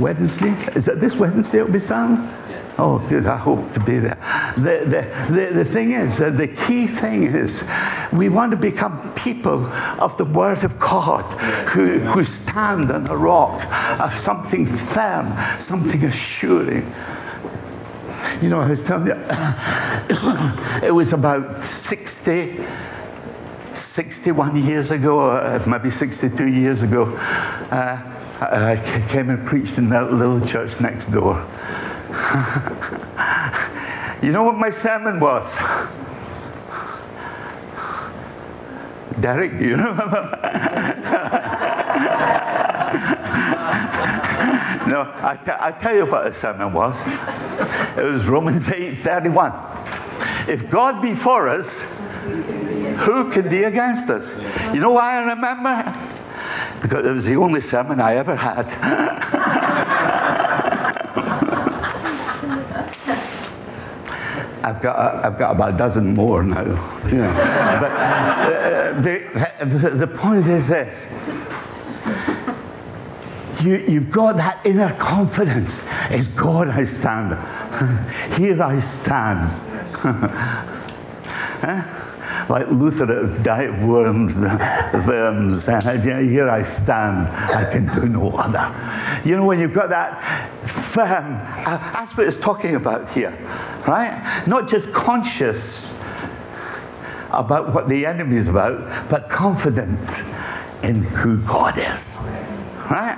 [0.00, 0.52] Wednesday.
[0.74, 2.16] Is it this Wednesday it'll be starting?
[2.78, 3.26] Oh, good.
[3.26, 4.18] I hope to be there.
[4.56, 7.64] The, the, the, the thing is, uh, the key thing is,
[8.12, 9.66] we want to become people
[10.00, 11.24] of the Word of God
[11.70, 13.64] who, who stand on a rock
[14.00, 16.92] of something firm, something assuring.
[18.40, 19.14] You know, I was telling you,
[20.86, 22.64] it was about 60
[23.76, 27.06] 61 years ago, uh, maybe 62 years ago,
[27.70, 28.00] uh,
[28.40, 31.44] I came and preached in that little church next door.
[34.22, 35.56] you know what my sermon was?
[39.20, 40.38] Derek, do you remember?
[44.86, 47.06] no, I, t- I tell you what the sermon was.
[47.96, 49.52] It was Romans 8 31.
[50.48, 51.98] If God be for us,
[52.98, 54.30] who can be against us?
[54.74, 55.96] You know why I remember?
[56.82, 58.68] Because it was the only sermon I ever had.
[64.64, 66.64] I've got, I've got about a dozen more now.
[67.04, 71.12] But uh, the, the, point is this
[73.62, 75.82] you, you've got that inner confidence.
[76.08, 77.36] It's God I stand.
[78.38, 79.50] Here I stand.
[82.48, 84.38] Like Luther died worms,
[85.06, 87.28] worms, and here I stand.
[87.28, 88.74] I can do no other.
[89.26, 90.22] You know, when you've got that
[90.68, 93.32] firm, uh, that's what it's talking about here,
[93.86, 94.44] right?
[94.46, 95.92] Not just conscious
[97.30, 100.22] about what the enemy is about, but confident
[100.82, 102.18] in who God is.
[102.90, 103.16] Right?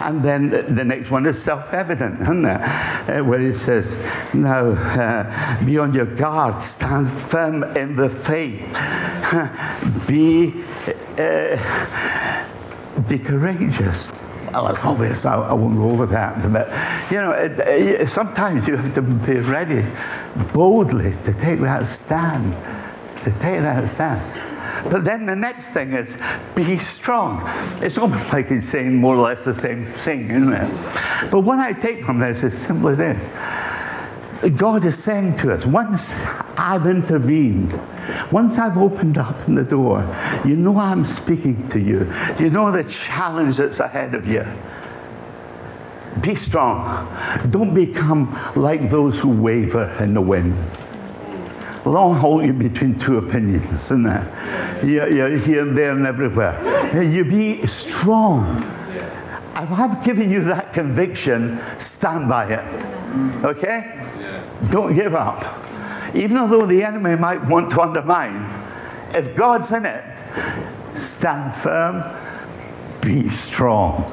[0.00, 2.60] And then the next one is self evident, isn't it?
[2.60, 3.98] Uh, where he says,
[4.32, 8.62] Now uh, be on your guard, stand firm in the faith,
[10.06, 10.64] be,
[11.18, 11.58] uh,
[13.08, 14.12] be courageous.
[14.54, 16.40] Well, obvious, I, I, won't go over that.
[16.52, 16.68] But,
[17.10, 19.84] you know, it, it, sometimes you have to be ready
[20.52, 22.52] boldly to take that stand,
[23.24, 24.22] to take that stand.
[24.90, 26.16] But then the next thing is
[26.54, 27.42] be strong.
[27.82, 31.30] It's almost like he's saying more or less the same thing, isn't it?
[31.32, 33.28] But what I take from this is simply this.
[34.56, 36.12] God is saying to us, once
[36.56, 37.78] I've intervened,
[38.30, 40.02] once I've opened up the door,
[40.44, 42.12] you know I'm speaking to you.
[42.38, 44.46] You know the challenge that's ahead of you.
[46.20, 47.08] Be strong.
[47.50, 50.54] Don't become like those who waver in the wind
[51.86, 54.84] long hold you between two opinions, isn't it?
[54.84, 57.02] You're, you're here, there, and everywhere.
[57.02, 58.62] You be strong.
[59.56, 63.44] If I've given you that conviction, stand by it.
[63.44, 63.92] Okay?
[64.70, 65.60] Don't give up.
[66.14, 68.42] Even though the enemy might want to undermine,
[69.14, 70.04] if God's in it,
[70.96, 72.02] stand firm,
[73.00, 74.10] be strong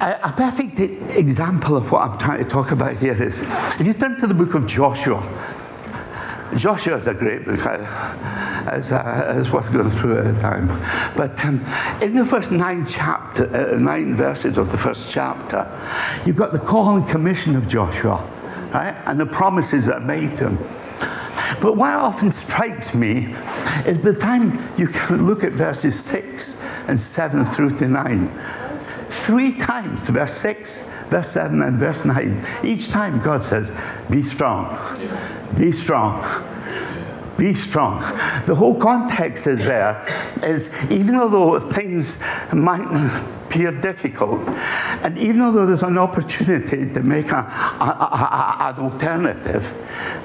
[0.00, 0.80] a, perfect
[1.16, 3.40] example of what I'm trying to talk about here is
[3.78, 5.20] if you turn to the book of Joshua,
[6.56, 7.60] Joshua is a great book.
[7.60, 10.68] It's, uh, it's worth going through at a time.
[11.16, 11.64] But um,
[12.02, 15.70] in the first nine chapter, uh, nine verses of the first chapter,
[16.26, 18.24] you've got the call and commission of Joshua,
[18.72, 20.58] right, and the promises that are made to him.
[21.60, 23.34] But what often strikes me
[23.86, 28.30] is by the time you look at verses six and seven through to nine,
[29.10, 32.46] Three times, verse 6, verse 7, and verse 9.
[32.62, 33.72] Each time God says,
[34.08, 34.68] Be strong,
[35.56, 36.22] be strong.
[37.36, 38.00] Be strong.
[38.46, 40.06] The whole context is there
[40.42, 42.20] is even though things
[42.52, 42.84] might
[43.46, 44.46] appear difficult,
[45.02, 49.74] and even though there's an opportunity to make a, a, a, an alternative,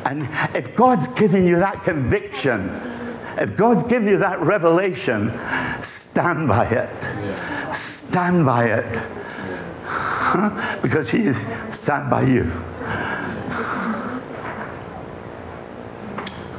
[0.05, 2.69] and if God's given you that conviction,
[3.37, 5.31] if God's given you that revelation,
[5.81, 7.73] stand by it.
[7.73, 9.03] Stand by it.
[10.81, 11.37] Because he is
[11.71, 12.51] stand by you.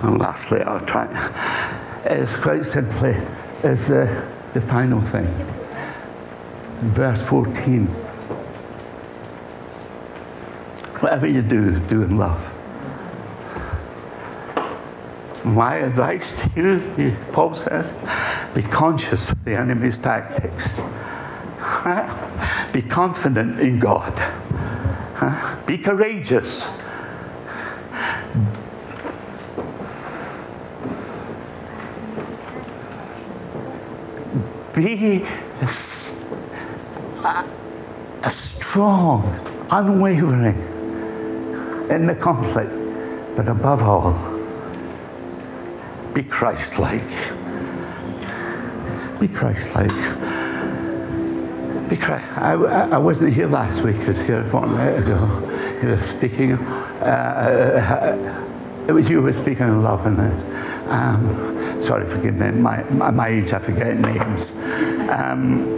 [0.02, 1.06] And lastly, I'll try.
[2.04, 3.16] It's quite simply
[3.62, 5.26] is uh, the final thing.
[6.80, 7.86] Verse 14.
[11.00, 12.52] Whatever you do, do in love.
[15.44, 17.92] My advice to you, Paul says,
[18.54, 20.80] be conscious of the enemy's tactics.
[22.72, 24.14] Be confident in God.
[25.66, 26.66] Be courageous.
[34.76, 35.24] Be
[38.28, 39.22] strong,
[39.70, 40.58] unwavering
[41.88, 42.70] in the conflict,
[43.36, 44.12] but above all,
[46.12, 47.08] be Christ like.
[49.18, 49.88] Be Christ like.
[51.88, 52.52] Because I,
[52.92, 55.16] I wasn't here last week, I was here a fortnight ago.
[55.82, 58.14] You were speaking, uh,
[58.86, 60.20] it was you who were speaking of love, and
[60.90, 61.55] um,
[61.86, 64.50] sorry, forgive me, my, my, age, I forget names.
[65.08, 65.68] Um,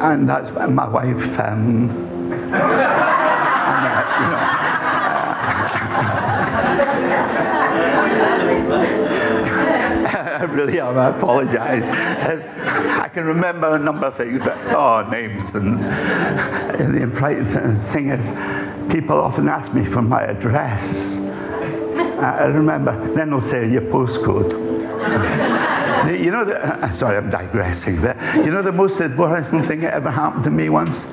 [0.00, 1.38] and that's my wife.
[1.40, 1.88] Um,
[2.30, 4.64] and, uh, you know,
[10.36, 10.98] I really am.
[10.98, 11.82] I apologize.
[11.84, 15.54] I can remember a number of things, but oh, names.
[15.54, 21.14] And, and the frightening thing is, people often ask me for my address.
[22.20, 24.64] I remember, then they'll say your postcode.
[26.10, 29.94] You know, the, uh, sorry, I'm digressing, but you know the most embarrassing thing that
[29.94, 31.04] ever happened to me once?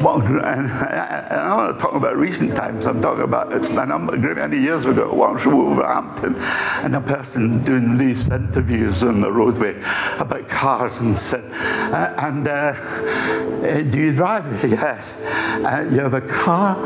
[0.00, 4.84] What, and I'm not talking about recent times, I'm talking about a number, many years
[4.84, 9.80] ago, once Wolverhampton, and a person doing these interviews on the roadway
[10.18, 11.44] about cars and said,
[11.92, 14.46] uh, and uh, uh do you drive?
[14.78, 15.12] Yes.
[15.20, 16.76] Uh, you have a car?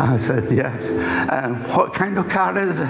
[0.00, 0.88] I said, yes.
[1.30, 2.88] Um, what kind of car is it?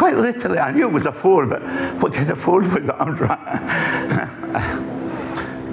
[0.00, 1.60] Quite literally, I knew it was a Ford, but
[2.00, 2.86] what kind of Ford was it?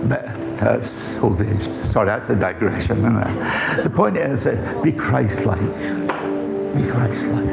[0.09, 0.25] but
[0.59, 1.61] that's old age.
[1.85, 3.03] Sorry, that's a digression.
[3.03, 5.61] The point is, that be Christ-like.
[5.61, 7.47] Be Christ-like.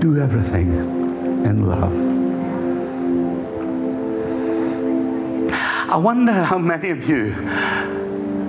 [0.00, 0.72] Do everything
[1.44, 1.92] in love.
[5.90, 7.34] I wonder how many of you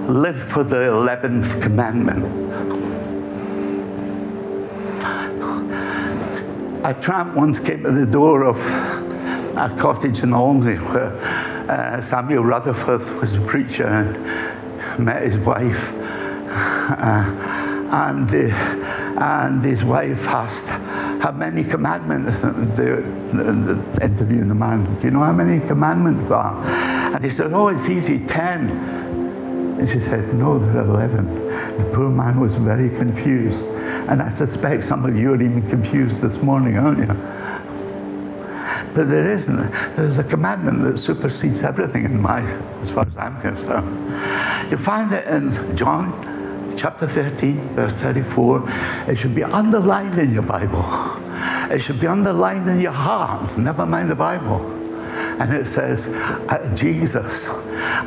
[0.07, 2.90] live for the 11th commandment.
[6.83, 11.15] A tramp once came to the door of a cottage in Olney where
[11.69, 15.93] uh, Samuel Rutherford was a preacher and met his wife.
[15.93, 17.59] Uh,
[17.91, 20.69] and, uh, and his wife asked,
[21.21, 22.39] How many commandments?
[22.39, 22.49] The,
[23.31, 26.65] the, the interviewing the man, Do you know how many commandments are?
[27.13, 28.69] And he said, Oh, it's easy, 10.
[29.79, 31.77] And she said, No, there are 11.
[31.77, 33.67] The poor man was very confused.
[34.07, 37.07] And I suspect some of you are even confused this morning, aren't you?
[38.93, 39.71] But there isn't.
[39.95, 42.41] There's a commandment that supersedes everything in my,
[42.81, 44.69] as far as I'm concerned.
[44.69, 48.69] You find it in John chapter 13, verse 34.
[49.07, 50.83] It should be underlined in your Bible.
[51.71, 54.59] It should be underlined in your heart, never mind the Bible.
[55.39, 57.47] And it says, uh, Jesus,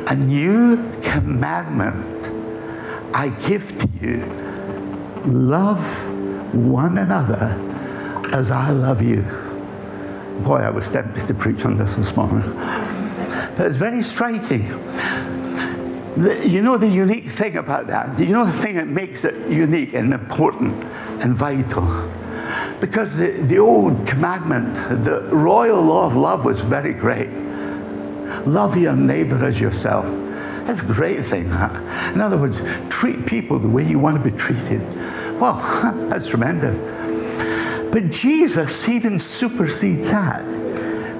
[0.07, 2.27] a new commandment
[3.13, 4.44] I give to you
[5.27, 5.79] love
[6.53, 7.53] one another
[8.33, 9.23] as I love you.
[10.43, 12.41] Boy, I was tempted to preach on this this morning.
[13.55, 14.67] But it's very striking.
[16.17, 18.19] You know the unique thing about that?
[18.19, 20.73] You know the thing that makes it unique and important
[21.21, 22.09] and vital?
[22.79, 27.29] Because the, the old commandment, the royal law of love was very great.
[28.45, 30.05] Love your neighbor as yourself.
[30.65, 31.45] That's a great thing.
[31.45, 32.59] In other words,
[32.89, 34.81] treat people the way you want to be treated.
[35.39, 35.55] Well,
[36.09, 36.77] that's tremendous.
[37.91, 40.43] But Jesus even supersedes that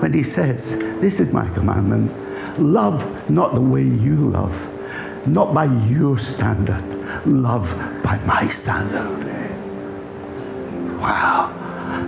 [0.01, 2.11] when he says, This is my commandment
[2.59, 6.83] love not the way you love, not by your standard,
[7.25, 7.69] love
[8.03, 9.25] by my standard.
[10.99, 11.51] Wow.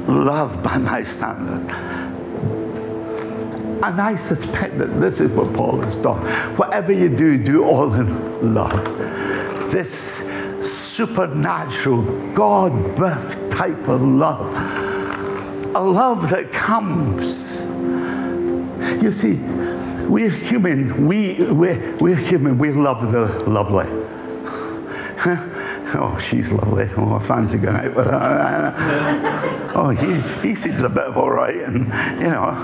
[0.08, 1.68] Love by my standard.
[3.84, 6.20] And I suspect that this is what Paul has done.
[6.58, 9.72] Whatever you do, do all in love.
[9.72, 10.28] This
[10.96, 12.02] supernatural,
[12.34, 14.52] God birth type of love.
[15.76, 17.62] A love that comes.
[19.04, 19.34] You see,
[20.08, 21.06] we're human.
[21.06, 22.58] We, we're, we're human.
[22.58, 23.86] We love the lovely.
[25.96, 26.90] oh, she's lovely.
[26.98, 29.24] Oh, I fancy going out with her.
[29.78, 31.56] oh, he, he seems a bit of all right.
[31.56, 31.86] And,
[32.20, 32.56] you know,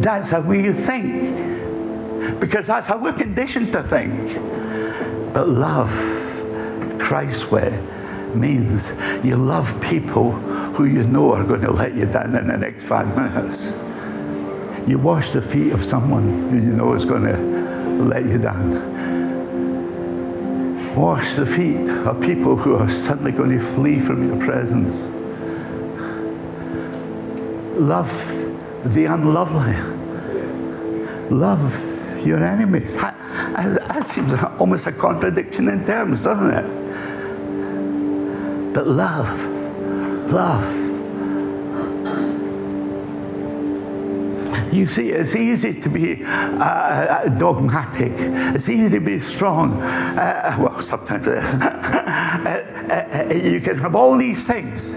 [0.00, 2.38] that's how we think.
[2.40, 4.34] Because that's how we're conditioned to think.
[5.34, 5.90] But love
[7.00, 7.70] Christ's way
[8.34, 8.88] means
[9.24, 12.84] you love people who you know are going to let you down in the next
[12.84, 13.74] five minutes.
[14.88, 17.36] You wash the feet of someone who you know is going to
[18.04, 19.09] let you down.
[20.96, 25.02] Wash the feet of people who are suddenly going to flee from your presence.
[27.78, 28.10] Love
[28.84, 29.76] the unlovely.
[31.30, 32.96] Love your enemies.
[32.96, 36.64] That seems almost a contradiction in terms, doesn't it?
[38.74, 39.46] But love,
[40.32, 40.79] love.
[44.72, 48.12] You see, it's easy to be uh, dogmatic.
[48.54, 49.82] It's easy to be strong.
[49.82, 51.54] Uh, well, sometimes it is.
[52.90, 54.96] Uh, uh, you can have all these things,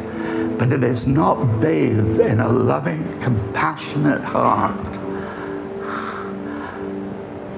[0.57, 4.73] but if it's not bathed in a loving, compassionate heart,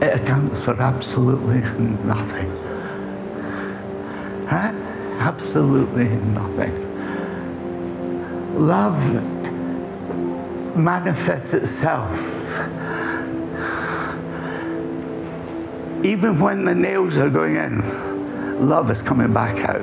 [0.02, 1.62] it accounts for absolutely
[2.04, 2.52] nothing.
[4.46, 4.76] Right?
[5.20, 6.74] Absolutely nothing.
[8.58, 9.35] Love
[10.76, 12.12] manifests itself
[16.06, 19.82] even when the nails are going in, love is coming back out.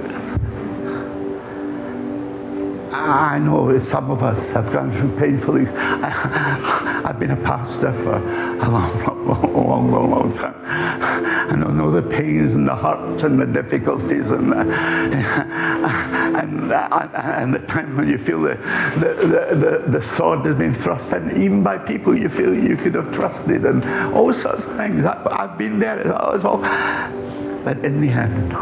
[2.92, 5.66] I know some of us have gone through painfully.
[5.68, 11.31] I've been a pastor for a long, long, long, long, long time.
[11.52, 14.56] And I know the pains and the hurts and the difficulties and the,
[16.40, 18.54] and, and the time when you feel the,
[18.96, 22.94] the, the, the, sword has been thrust in, even by people you feel you could
[22.94, 23.84] have trusted, and
[24.14, 25.04] all sorts of things.
[25.04, 26.56] I, have been there as well.
[27.64, 28.52] But in the end,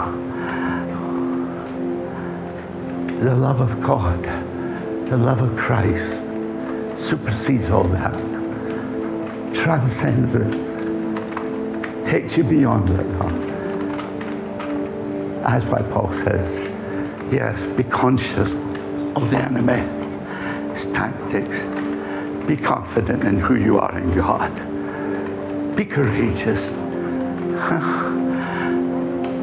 [3.20, 4.20] the love of God,
[5.08, 6.26] the love of Christ
[7.00, 8.14] supersedes all that,
[9.54, 10.69] transcends it
[12.04, 13.06] takes you beyond it.
[15.44, 16.58] As Paul says,
[17.32, 19.82] yes, be conscious of the enemy,
[20.72, 21.64] his tactics.
[22.46, 24.54] Be confident in who you are in God.
[25.76, 26.74] Be courageous.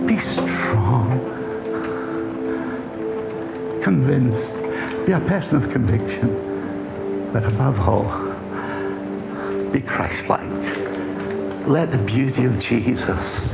[0.05, 1.19] Be strong.
[3.81, 4.55] Convinced.
[5.05, 7.29] Be a person of conviction.
[7.31, 8.05] But above all,
[9.71, 10.66] be Christ like.
[11.67, 13.49] Let the beauty of Jesus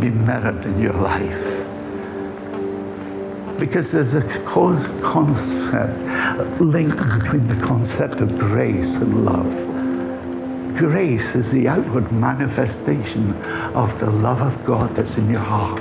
[0.00, 1.52] be mirrored in your life.
[3.60, 5.96] Because there's a concept,
[6.60, 10.76] link between the concept of grace and love.
[10.76, 13.32] Grace is the outward manifestation
[13.76, 15.80] of the love of God that's in your heart.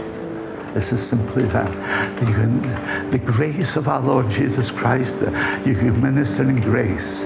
[0.76, 1.72] This is simply that.
[2.20, 2.62] Can,
[3.10, 5.18] the grace of our Lord Jesus Christ,
[5.66, 7.24] you can minister in grace.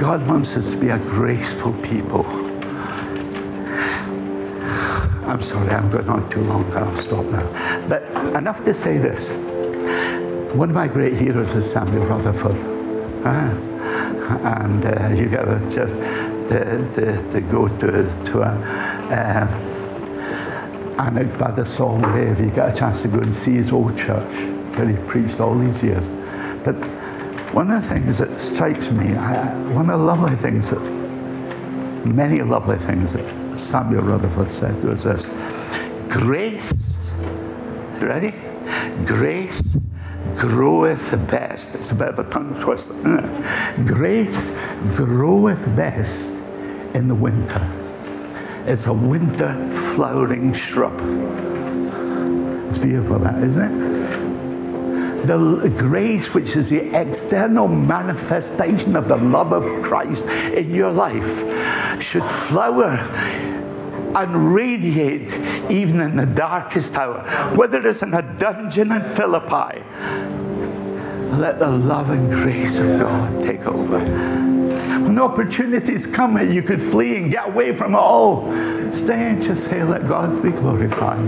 [0.00, 2.41] God wants us to be a graceful people.
[5.32, 6.70] I'm sorry, I'm going on too long.
[6.74, 7.88] I'll stop now.
[7.88, 8.02] But
[8.36, 9.30] enough to say this.
[10.54, 12.54] One of my great heroes is Samuel Rutherford.
[13.24, 13.48] Ah.
[14.60, 15.94] And uh, you got to just
[16.50, 18.52] to, to, to, go to, to a,
[19.10, 19.48] uh,
[20.98, 21.64] Anwoth by the
[22.02, 22.38] Grave.
[22.38, 24.34] You got a chance to go and see his old church
[24.76, 26.04] where he preached all these years.
[26.62, 26.74] But
[27.54, 30.82] one of the things that strikes me, I, one of the lovely things that,
[32.04, 35.28] many lovely things that Samuel Rutherford said was this
[36.08, 36.96] Grace,
[38.00, 38.34] ready?
[39.06, 39.62] Grace
[40.36, 41.74] groweth best.
[41.74, 42.94] It's a bit of a tongue twister.
[43.86, 44.52] Grace
[44.94, 46.32] groweth best
[46.94, 47.66] in the winter.
[48.66, 49.54] It's a winter
[49.94, 50.98] flowering shrub.
[52.68, 54.02] It's beautiful, that, isn't it?
[55.26, 61.42] the grace, which is the external manifestation of the love of Christ in your life,
[62.02, 62.98] should flower
[64.14, 65.32] and radiate
[65.70, 67.20] even in the darkest hour,
[67.54, 69.82] whether it's in a dungeon in Philippi.
[71.38, 74.00] Let the love and grace of God take over.
[74.00, 78.42] When opportunities come and you could flee and get away from it all,
[78.92, 81.26] stay and just say, Let God be glorified.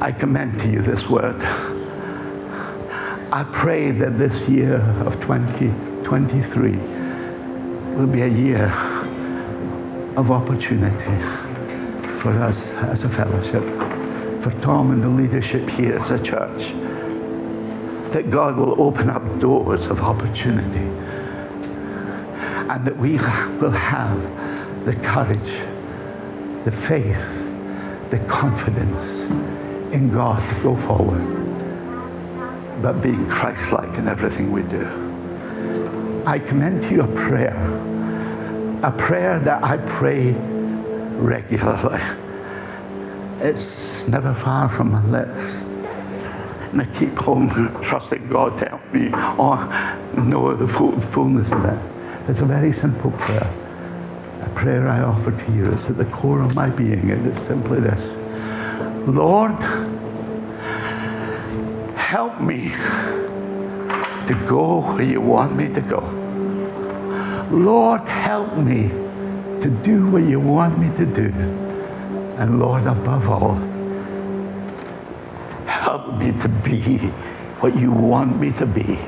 [0.00, 1.42] I commend to you this word.
[3.32, 5.20] I pray that this year of
[6.04, 6.76] 2023
[7.96, 8.66] will be a year
[10.16, 11.20] of opportunity
[12.18, 13.62] for us as a fellowship,
[14.42, 16.72] for Tom and the leadership here as a church.
[18.12, 20.88] That God will open up doors of opportunity
[22.68, 23.12] and that we
[23.60, 25.52] will have the courage,
[26.64, 27.24] the faith,
[28.10, 29.28] the confidence
[29.92, 31.40] in God to go forward
[32.82, 34.99] but being Christ like in everything we do.
[36.26, 37.56] I commend to you a prayer,
[38.82, 42.00] a prayer that I pray regularly.
[43.40, 45.56] It's never far from my lips.
[46.72, 47.48] And I keep home
[47.82, 49.06] trusting God to help me
[49.38, 49.56] or
[50.22, 51.78] know the full, fullness of it.
[52.28, 53.52] It's a very simple prayer.
[54.42, 57.10] A prayer I offer to you is at the core of my being.
[57.10, 58.16] and It is simply this
[59.08, 59.52] Lord,
[61.96, 62.72] help me
[64.30, 65.98] to go where you want me to go.
[67.50, 68.88] Lord, help me
[69.60, 71.32] to do what you want me to do.
[72.38, 73.56] And Lord, above all,
[75.66, 76.98] help me to be
[77.58, 79.00] what you want me to be,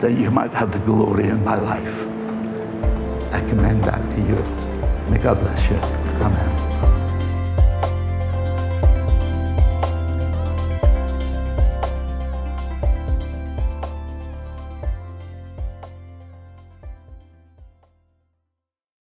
[0.00, 2.02] that you might have the glory in my life.
[3.32, 4.42] I commend that to you.
[5.08, 5.76] May God bless you.
[6.26, 6.55] Amen.